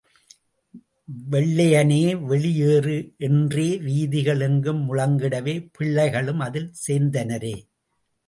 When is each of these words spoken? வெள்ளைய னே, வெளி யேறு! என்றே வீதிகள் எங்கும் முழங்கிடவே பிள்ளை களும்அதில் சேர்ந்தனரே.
வெள்ளைய 1.31 1.83
னே, 1.85 1.99
வெளி 2.21 2.51
யேறு! 2.61 2.95
என்றே 3.17 3.67
வீதிகள் 3.79 4.41
எங்கும் 4.41 4.81
முழங்கிடவே 4.87 5.55
பிள்ளை 5.71 6.09
களும்அதில் 6.09 6.69
சேர்ந்தனரே. 6.87 7.55